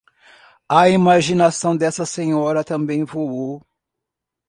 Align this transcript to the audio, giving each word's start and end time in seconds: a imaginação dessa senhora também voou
a 0.67 0.87
imaginação 0.89 1.77
dessa 1.77 2.07
senhora 2.07 2.63
também 2.63 3.03
voou 3.03 3.63